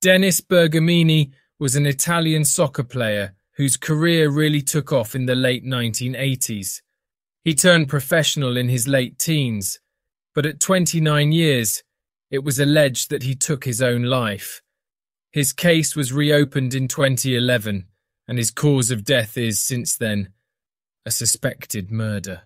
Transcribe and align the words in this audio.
Denis 0.00 0.40
Bergamini 0.40 1.30
was 1.58 1.76
an 1.76 1.84
Italian 1.84 2.42
soccer 2.42 2.82
player 2.82 3.34
whose 3.56 3.76
career 3.76 4.30
really 4.30 4.62
took 4.62 4.94
off 4.94 5.14
in 5.14 5.26
the 5.26 5.34
late 5.34 5.62
1980s. 5.62 6.80
He 7.44 7.54
turned 7.54 7.90
professional 7.90 8.56
in 8.56 8.70
his 8.70 8.88
late 8.88 9.18
teens, 9.18 9.78
but 10.34 10.46
at 10.46 10.58
29 10.58 11.32
years, 11.32 11.82
it 12.30 12.42
was 12.42 12.58
alleged 12.58 13.10
that 13.10 13.24
he 13.24 13.34
took 13.34 13.64
his 13.64 13.82
own 13.82 14.04
life. 14.04 14.62
His 15.32 15.52
case 15.52 15.94
was 15.94 16.14
reopened 16.14 16.74
in 16.74 16.88
2011, 16.88 17.86
and 18.26 18.38
his 18.38 18.50
cause 18.50 18.90
of 18.90 19.04
death 19.04 19.36
is, 19.36 19.60
since 19.60 19.98
then, 19.98 20.30
a 21.04 21.10
suspected 21.10 21.90
murder. 21.90 22.42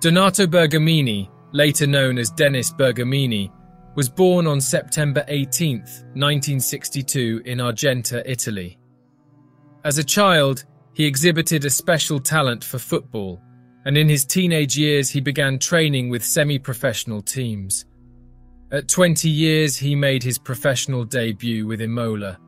Donato 0.00 0.46
Bergamini, 0.46 1.28
later 1.52 1.88
known 1.88 2.18
as 2.18 2.30
Denis 2.30 2.70
Bergamini, 2.70 3.50
was 3.96 4.10
born 4.10 4.46
on 4.46 4.60
September 4.60 5.24
18, 5.26 5.78
1962, 5.78 7.42
in 7.46 7.60
Argenta, 7.60 8.30
Italy. 8.30 8.78
As 9.84 9.96
a 9.96 10.04
child, 10.04 10.64
he 10.92 11.06
exhibited 11.06 11.64
a 11.64 11.70
special 11.70 12.20
talent 12.20 12.62
for 12.62 12.78
football, 12.78 13.40
and 13.86 13.96
in 13.96 14.06
his 14.08 14.26
teenage 14.26 14.76
years 14.76 15.08
he 15.08 15.20
began 15.20 15.58
training 15.58 16.10
with 16.10 16.22
semi 16.22 16.58
professional 16.58 17.22
teams. 17.22 17.86
At 18.70 18.88
20 18.88 19.30
years, 19.30 19.76
he 19.76 19.94
made 19.94 20.22
his 20.22 20.38
professional 20.38 21.04
debut 21.04 21.66
with 21.66 21.80
Imola. 21.80 22.38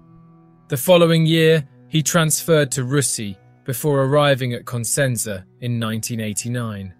The 0.68 0.76
following 0.76 1.24
year, 1.24 1.66
he 1.88 2.02
transferred 2.02 2.70
to 2.72 2.82
Russi 2.82 3.36
before 3.64 4.02
arriving 4.02 4.52
at 4.52 4.66
Cosenza 4.66 5.44
in 5.60 5.80
1989. 5.80 6.92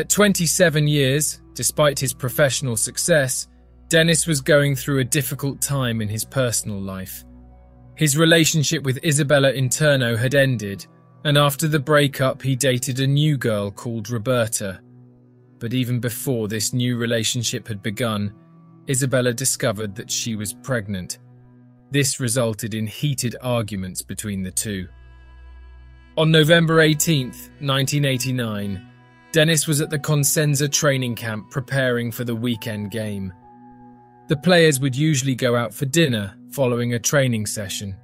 At 0.00 0.08
27 0.08 0.88
years, 0.88 1.42
despite 1.52 2.00
his 2.00 2.14
professional 2.14 2.74
success, 2.74 3.48
Denis 3.90 4.26
was 4.26 4.40
going 4.40 4.74
through 4.74 5.00
a 5.00 5.04
difficult 5.04 5.60
time 5.60 6.00
in 6.00 6.08
his 6.08 6.24
personal 6.24 6.80
life. 6.80 7.22
His 7.96 8.16
relationship 8.16 8.82
with 8.82 9.04
Isabella 9.04 9.52
Interno 9.52 10.16
had 10.16 10.34
ended, 10.34 10.86
and 11.26 11.36
after 11.36 11.68
the 11.68 11.78
breakup, 11.78 12.40
he 12.40 12.56
dated 12.56 12.98
a 12.98 13.06
new 13.06 13.36
girl 13.36 13.70
called 13.70 14.08
Roberta. 14.08 14.80
But 15.58 15.74
even 15.74 16.00
before 16.00 16.48
this 16.48 16.72
new 16.72 16.96
relationship 16.96 17.68
had 17.68 17.82
begun, 17.82 18.32
Isabella 18.88 19.34
discovered 19.34 19.94
that 19.96 20.10
she 20.10 20.34
was 20.34 20.54
pregnant. 20.54 21.18
This 21.90 22.20
resulted 22.20 22.72
in 22.72 22.86
heated 22.86 23.36
arguments 23.42 24.00
between 24.00 24.42
the 24.42 24.50
two. 24.50 24.88
On 26.16 26.30
November 26.30 26.80
18, 26.80 27.26
1989, 27.60 28.89
Denis 29.32 29.68
was 29.68 29.80
at 29.80 29.90
the 29.90 29.98
Cosenza 29.98 30.68
training 30.68 31.14
camp 31.14 31.50
preparing 31.50 32.10
for 32.10 32.24
the 32.24 32.34
weekend 32.34 32.90
game. 32.90 33.32
The 34.26 34.36
players 34.36 34.80
would 34.80 34.96
usually 34.96 35.36
go 35.36 35.54
out 35.54 35.72
for 35.72 35.86
dinner 35.86 36.34
following 36.50 36.94
a 36.94 36.98
training 36.98 37.46
session. 37.46 37.96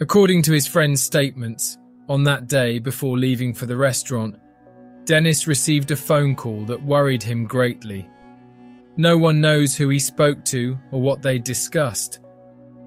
According 0.00 0.42
to 0.42 0.52
his 0.52 0.66
friend's 0.66 1.02
statements, 1.02 1.76
on 2.08 2.22
that 2.24 2.46
day 2.46 2.78
before 2.78 3.18
leaving 3.18 3.52
for 3.52 3.66
the 3.66 3.76
restaurant, 3.76 4.36
Denis 5.04 5.48
received 5.48 5.90
a 5.90 5.96
phone 5.96 6.36
call 6.36 6.64
that 6.66 6.84
worried 6.84 7.22
him 7.22 7.44
greatly. 7.44 8.08
No 8.96 9.18
one 9.18 9.40
knows 9.40 9.76
who 9.76 9.88
he 9.88 9.98
spoke 9.98 10.44
to 10.46 10.78
or 10.92 11.00
what 11.00 11.22
they 11.22 11.38
discussed. 11.38 12.20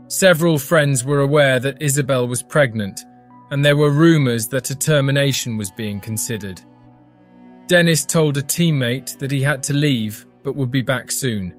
Several 0.08 0.58
friends 0.58 1.03
were 1.03 1.22
aware 1.22 1.59
that 1.59 1.81
Isabel 1.81 2.28
was 2.28 2.44
pregnant, 2.44 3.03
and 3.52 3.66
there 3.66 3.75
were 3.75 3.91
rumours 3.91 4.47
that 4.50 4.69
a 4.69 4.75
termination 4.75 5.58
was 5.58 5.72
being 5.72 6.00
considered. 6.00 6.61
Denis 7.67 8.05
told 8.05 8.38
a 8.38 8.44
teammate 8.44 9.17
that 9.17 9.31
he 9.31 9.41
had 9.41 9.63
to 9.63 9.73
leave 9.73 10.25
but 10.44 10.55
would 10.55 10.71
be 10.71 10.83
back 10.83 11.11
soon. 11.11 11.55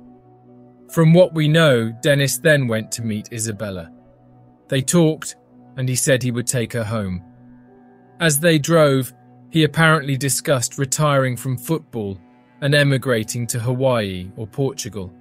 From 0.93 1.13
what 1.13 1.35
we 1.35 1.49
know, 1.49 1.91
Denis 2.01 2.39
then 2.39 2.69
went 2.69 2.93
to 2.93 3.03
meet 3.03 3.33
Isabella. 3.33 3.91
They 4.69 4.81
talked, 4.81 5.37
and 5.77 5.89
he 5.89 5.97
said 5.97 6.23
he 6.23 6.31
would 6.31 6.47
take 6.47 6.73
her 6.73 6.85
home. 6.85 7.25
As 8.21 8.39
they 8.39 8.59
drove, 8.59 9.13
he 9.51 9.65
apparently 9.65 10.17
discussed 10.17 10.79
retiring 10.79 11.37
from 11.37 11.59
football 11.59 12.21
and 12.61 12.75
emigrating 12.75 13.47
to 13.49 13.59
Hawaii 13.59 14.31
or 14.37 14.47
Portugal. 14.47 15.13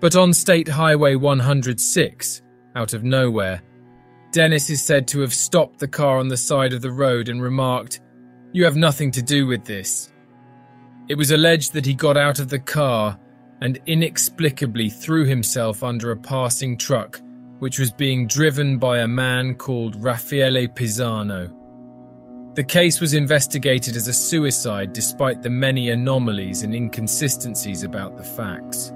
But 0.00 0.16
on 0.16 0.32
State 0.32 0.68
Highway 0.68 1.14
106, 1.14 2.42
out 2.74 2.94
of 2.94 3.04
nowhere, 3.04 3.62
Denis 4.32 4.70
is 4.70 4.82
said 4.82 5.06
to 5.08 5.20
have 5.20 5.34
stopped 5.34 5.78
the 5.78 5.88
car 5.88 6.18
on 6.18 6.28
the 6.28 6.36
side 6.36 6.72
of 6.72 6.80
the 6.80 6.90
road 6.90 7.28
and 7.28 7.42
remarked, 7.42 8.00
you 8.52 8.64
have 8.64 8.76
nothing 8.76 9.10
to 9.12 9.22
do 9.22 9.46
with 9.46 9.64
this. 9.64 10.10
It 11.08 11.16
was 11.16 11.30
alleged 11.30 11.72
that 11.72 11.86
he 11.86 11.94
got 11.94 12.16
out 12.16 12.38
of 12.38 12.48
the 12.48 12.58
car 12.58 13.18
and 13.60 13.80
inexplicably 13.86 14.88
threw 14.88 15.24
himself 15.24 15.82
under 15.82 16.10
a 16.10 16.16
passing 16.16 16.76
truck, 16.76 17.20
which 17.58 17.78
was 17.78 17.92
being 17.92 18.26
driven 18.26 18.78
by 18.78 19.00
a 19.00 19.08
man 19.08 19.54
called 19.54 20.02
Raffaele 20.02 20.68
Pisano. 20.68 21.54
The 22.54 22.64
case 22.64 23.00
was 23.00 23.14
investigated 23.14 23.96
as 23.96 24.08
a 24.08 24.12
suicide 24.12 24.92
despite 24.92 25.42
the 25.42 25.50
many 25.50 25.90
anomalies 25.90 26.62
and 26.62 26.74
inconsistencies 26.74 27.84
about 27.84 28.16
the 28.16 28.24
facts. 28.24 28.92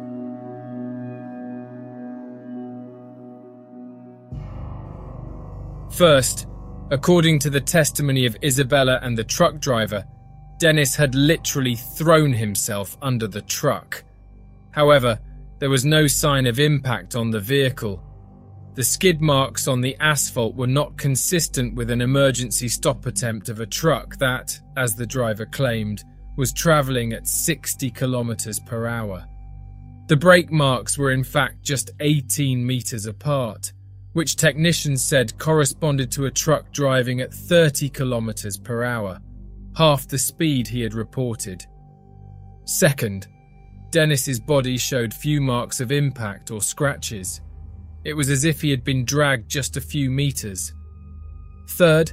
First, 5.90 6.48
According 6.90 7.38
to 7.40 7.50
the 7.50 7.60
testimony 7.60 8.26
of 8.26 8.36
Isabella 8.44 8.98
and 9.02 9.16
the 9.16 9.24
truck 9.24 9.58
driver, 9.58 10.04
Denis 10.58 10.94
had 10.94 11.14
literally 11.14 11.76
thrown 11.76 12.32
himself 12.32 12.96
under 13.00 13.26
the 13.26 13.40
truck. 13.42 14.04
However, 14.70 15.18
there 15.60 15.70
was 15.70 15.86
no 15.86 16.06
sign 16.06 16.46
of 16.46 16.60
impact 16.60 17.16
on 17.16 17.30
the 17.30 17.40
vehicle. 17.40 18.02
The 18.74 18.84
skid 18.84 19.22
marks 19.22 19.66
on 19.66 19.80
the 19.80 19.96
asphalt 19.98 20.56
were 20.56 20.66
not 20.66 20.98
consistent 20.98 21.74
with 21.74 21.90
an 21.90 22.02
emergency 22.02 22.68
stop 22.68 23.06
attempt 23.06 23.48
of 23.48 23.60
a 23.60 23.66
truck 23.66 24.16
that, 24.18 24.58
as 24.76 24.94
the 24.94 25.06
driver 25.06 25.46
claimed, 25.46 26.04
was 26.36 26.52
travelling 26.52 27.12
at 27.14 27.26
60 27.26 27.90
kilometers 27.92 28.58
per 28.58 28.86
hour. 28.86 29.26
The 30.08 30.16
brake 30.16 30.50
marks 30.52 30.98
were 30.98 31.12
in 31.12 31.24
fact 31.24 31.62
just 31.62 31.92
18 32.00 32.64
meters 32.64 33.06
apart 33.06 33.72
which 34.14 34.36
technicians 34.36 35.04
said 35.04 35.36
corresponded 35.38 36.10
to 36.12 36.26
a 36.26 36.30
truck 36.30 36.72
driving 36.72 37.20
at 37.20 37.34
30 37.34 37.90
kilometers 37.90 38.56
per 38.56 38.84
hour, 38.84 39.18
half 39.76 40.08
the 40.08 40.18
speed 40.18 40.66
he 40.66 40.80
had 40.80 40.94
reported. 40.94 41.66
Second, 42.64 43.26
Denis's 43.90 44.40
body 44.40 44.78
showed 44.78 45.12
few 45.12 45.40
marks 45.40 45.80
of 45.80 45.92
impact 45.92 46.52
or 46.52 46.62
scratches. 46.62 47.40
It 48.04 48.14
was 48.14 48.30
as 48.30 48.44
if 48.44 48.60
he 48.60 48.70
had 48.70 48.84
been 48.84 49.04
dragged 49.04 49.50
just 49.50 49.76
a 49.76 49.80
few 49.80 50.10
meters. 50.10 50.72
Third, 51.70 52.12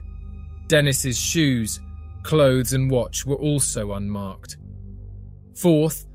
Denis's 0.68 1.20
shoes, 1.20 1.80
clothes 2.24 2.74
and 2.74 2.90
watch 2.90 3.26
were 3.28 3.36
also 3.36 3.94
unmarked. 3.94 4.58
Fourth, 5.56 6.08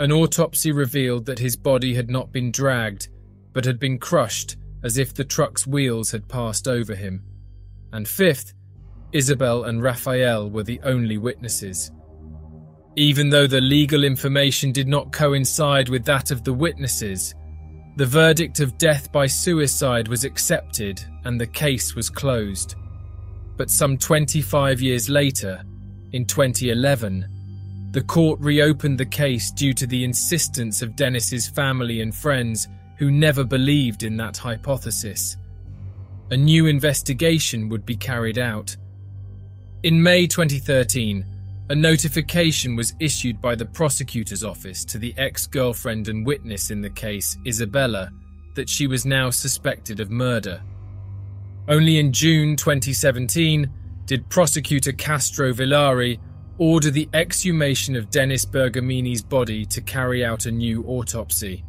an 0.00 0.12
autopsy 0.12 0.70
revealed 0.70 1.24
that 1.26 1.38
his 1.38 1.56
body 1.56 1.94
had 1.94 2.10
not 2.10 2.30
been 2.30 2.50
dragged, 2.50 3.08
but 3.54 3.64
had 3.64 3.78
been 3.78 3.98
crushed 3.98 4.56
as 4.84 4.98
if 4.98 5.14
the 5.14 5.24
truck's 5.24 5.66
wheels 5.66 6.12
had 6.12 6.28
passed 6.28 6.68
over 6.68 6.94
him. 6.94 7.24
And 7.92 8.06
fifth, 8.06 8.52
Isabel 9.12 9.64
and 9.64 9.82
Raphael 9.82 10.50
were 10.50 10.62
the 10.62 10.80
only 10.82 11.18
witnesses. 11.18 11.90
Even 12.96 13.30
though 13.30 13.46
the 13.46 13.60
legal 13.60 14.04
information 14.04 14.70
did 14.70 14.86
not 14.86 15.12
coincide 15.12 15.88
with 15.88 16.04
that 16.04 16.30
of 16.30 16.44
the 16.44 16.52
witnesses, 16.52 17.34
the 17.96 18.06
verdict 18.06 18.60
of 18.60 18.76
death 18.76 19.10
by 19.10 19.26
suicide 19.26 20.08
was 20.08 20.24
accepted 20.24 21.02
and 21.24 21.40
the 21.40 21.46
case 21.46 21.94
was 21.94 22.10
closed. 22.10 22.74
But 23.56 23.70
some 23.70 23.96
25 23.96 24.80
years 24.80 25.08
later, 25.08 25.62
in 26.12 26.26
2011, 26.26 27.90
the 27.92 28.02
court 28.02 28.40
reopened 28.40 28.98
the 28.98 29.06
case 29.06 29.52
due 29.52 29.72
to 29.74 29.86
the 29.86 30.04
insistence 30.04 30.82
of 30.82 30.96
Denis's 30.96 31.48
family 31.48 32.00
and 32.00 32.12
friends 32.12 32.66
who 32.96 33.10
never 33.10 33.44
believed 33.44 34.02
in 34.02 34.16
that 34.16 34.36
hypothesis. 34.36 35.36
A 36.30 36.36
new 36.36 36.66
investigation 36.66 37.68
would 37.68 37.84
be 37.84 37.96
carried 37.96 38.38
out. 38.38 38.76
In 39.82 40.02
May 40.02 40.26
2013, 40.26 41.24
a 41.70 41.74
notification 41.74 42.76
was 42.76 42.94
issued 43.00 43.40
by 43.40 43.54
the 43.54 43.64
prosecutor's 43.64 44.44
office 44.44 44.84
to 44.84 44.98
the 44.98 45.14
ex 45.16 45.46
girlfriend 45.46 46.08
and 46.08 46.26
witness 46.26 46.70
in 46.70 46.80
the 46.80 46.90
case, 46.90 47.38
Isabella, 47.46 48.10
that 48.54 48.68
she 48.68 48.86
was 48.86 49.06
now 49.06 49.30
suspected 49.30 50.00
of 50.00 50.10
murder. 50.10 50.62
Only 51.68 51.98
in 51.98 52.12
June 52.12 52.56
2017 52.56 53.70
did 54.06 54.28
prosecutor 54.28 54.92
Castrovillari 54.92 56.18
order 56.58 56.90
the 56.90 57.08
exhumation 57.14 57.96
of 57.96 58.10
Denis 58.10 58.44
Bergamini's 58.44 59.22
body 59.22 59.64
to 59.66 59.80
carry 59.80 60.24
out 60.24 60.46
a 60.46 60.50
new 60.50 60.84
autopsy. 60.84 61.64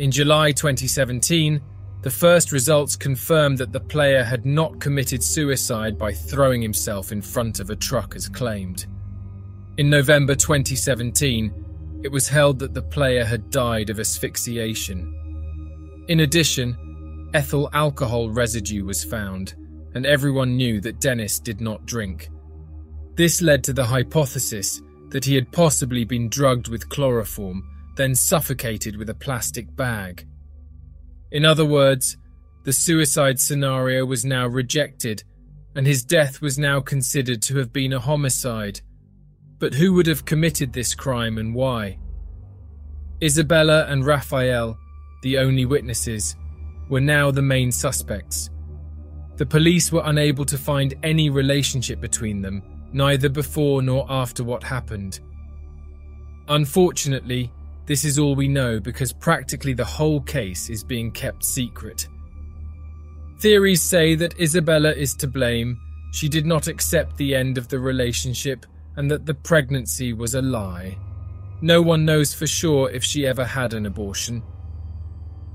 In 0.00 0.10
July 0.10 0.52
2017, 0.52 1.60
the 2.00 2.08
first 2.10 2.52
results 2.52 2.96
confirmed 2.96 3.58
that 3.58 3.70
the 3.70 3.80
player 3.80 4.24
had 4.24 4.46
not 4.46 4.80
committed 4.80 5.22
suicide 5.22 5.98
by 5.98 6.10
throwing 6.10 6.62
himself 6.62 7.12
in 7.12 7.20
front 7.20 7.60
of 7.60 7.68
a 7.68 7.76
truck 7.76 8.16
as 8.16 8.26
claimed. 8.26 8.86
In 9.76 9.90
November 9.90 10.34
2017, 10.34 12.00
it 12.02 12.10
was 12.10 12.30
held 12.30 12.60
that 12.60 12.72
the 12.72 12.80
player 12.80 13.26
had 13.26 13.50
died 13.50 13.90
of 13.90 14.00
asphyxiation. 14.00 15.14
In 16.08 16.20
addition, 16.20 17.28
ethyl 17.34 17.68
alcohol 17.74 18.30
residue 18.30 18.86
was 18.86 19.04
found, 19.04 19.54
and 19.94 20.06
everyone 20.06 20.56
knew 20.56 20.80
that 20.80 21.02
Denis 21.02 21.38
did 21.38 21.60
not 21.60 21.84
drink. 21.84 22.30
This 23.16 23.42
led 23.42 23.62
to 23.64 23.74
the 23.74 23.84
hypothesis 23.84 24.80
that 25.10 25.26
he 25.26 25.34
had 25.34 25.52
possibly 25.52 26.04
been 26.04 26.30
drugged 26.30 26.68
with 26.68 26.88
chloroform, 26.88 27.66
then 27.96 28.14
suffocated 28.14 28.96
with 28.96 29.10
a 29.10 29.14
plastic 29.14 29.74
bag. 29.76 30.26
In 31.30 31.44
other 31.44 31.64
words, 31.64 32.16
the 32.64 32.72
suicide 32.72 33.40
scenario 33.40 34.04
was 34.04 34.24
now 34.24 34.46
rejected, 34.46 35.24
and 35.74 35.86
his 35.86 36.04
death 36.04 36.40
was 36.40 36.58
now 36.58 36.80
considered 36.80 37.40
to 37.42 37.58
have 37.58 37.72
been 37.72 37.92
a 37.92 38.00
homicide. 38.00 38.80
But 39.58 39.74
who 39.74 39.92
would 39.94 40.06
have 40.06 40.24
committed 40.24 40.72
this 40.72 40.94
crime 40.94 41.38
and 41.38 41.54
why? 41.54 41.98
Isabella 43.22 43.86
and 43.88 44.04
Raphael, 44.04 44.78
the 45.22 45.38
only 45.38 45.66
witnesses, 45.66 46.36
were 46.88 47.00
now 47.00 47.30
the 47.30 47.42
main 47.42 47.70
suspects. 47.70 48.50
The 49.36 49.46
police 49.46 49.92
were 49.92 50.02
unable 50.04 50.44
to 50.46 50.58
find 50.58 50.94
any 51.02 51.30
relationship 51.30 52.00
between 52.00 52.42
them, 52.42 52.62
neither 52.92 53.28
before 53.28 53.80
nor 53.80 54.04
after 54.08 54.42
what 54.42 54.62
happened. 54.62 55.20
Unfortunately, 56.48 57.52
this 57.90 58.04
is 58.04 58.20
all 58.20 58.36
we 58.36 58.46
know 58.46 58.78
because 58.78 59.12
practically 59.12 59.72
the 59.72 59.84
whole 59.84 60.20
case 60.20 60.70
is 60.70 60.84
being 60.84 61.10
kept 61.10 61.44
secret. 61.44 62.06
Theories 63.40 63.82
say 63.82 64.14
that 64.14 64.38
Isabella 64.38 64.92
is 64.92 65.12
to 65.16 65.26
blame, 65.26 65.76
she 66.12 66.28
did 66.28 66.46
not 66.46 66.68
accept 66.68 67.16
the 67.16 67.34
end 67.34 67.58
of 67.58 67.66
the 67.66 67.80
relationship, 67.80 68.64
and 68.94 69.10
that 69.10 69.26
the 69.26 69.34
pregnancy 69.34 70.12
was 70.12 70.36
a 70.36 70.40
lie. 70.40 70.96
No 71.62 71.82
one 71.82 72.04
knows 72.04 72.32
for 72.32 72.46
sure 72.46 72.88
if 72.90 73.02
she 73.02 73.26
ever 73.26 73.44
had 73.44 73.74
an 73.74 73.86
abortion. 73.86 74.44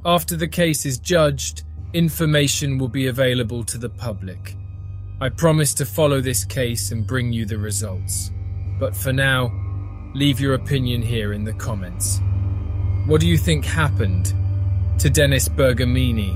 After 0.04 0.36
the 0.36 0.50
case 0.50 0.86
is 0.86 0.98
judged, 0.98 1.64
information 1.94 2.78
will 2.78 2.90
be 2.90 3.08
available 3.08 3.64
to 3.64 3.78
the 3.78 3.92
public. 3.92 4.58
I 5.22 5.30
promise 5.30 5.74
to 5.76 5.86
follow 5.86 6.20
this 6.20 6.44
case 6.44 6.92
and 6.92 7.08
bring 7.08 7.32
you 7.32 7.46
the 7.46 7.60
results. 7.60 8.30
But 8.78 8.94
for 8.94 9.14
now, 9.14 9.65
leave 10.16 10.40
your 10.40 10.54
opinion 10.54 11.02
here 11.02 11.34
in 11.34 11.44
the 11.44 11.52
comments. 11.54 12.22
What 13.06 13.20
do 13.20 13.28
you 13.28 13.38
think 13.38 13.66
happened 13.66 14.34
to 15.00 15.10
Dennis 15.10 15.50
Bergamini? 15.50 16.34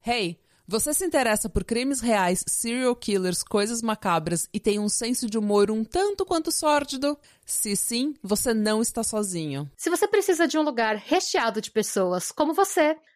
Hey, 0.00 0.38
você 0.66 0.94
se 0.94 1.04
interessa 1.04 1.50
por 1.50 1.62
crimes 1.62 2.00
reais, 2.00 2.42
serial 2.46 2.96
killers, 2.96 3.42
coisas 3.42 3.82
macabras 3.82 4.48
e 4.50 4.58
tem 4.58 4.78
um 4.78 4.88
senso 4.88 5.28
de 5.28 5.36
humor 5.36 5.70
um 5.70 5.84
tanto 5.84 6.24
quanto 6.24 6.50
sórdido? 6.50 7.18
Se 7.44 7.76
sim, 7.76 8.14
você 8.22 8.54
não 8.54 8.80
está 8.80 9.02
sozinho. 9.02 9.70
Se 9.76 9.90
você 9.90 10.08
precisa 10.08 10.48
de 10.48 10.56
um 10.56 10.62
lugar 10.62 10.96
recheado 10.96 11.60
de 11.60 11.70
pessoas 11.70 12.32
como 12.32 12.54
você, 12.54 12.96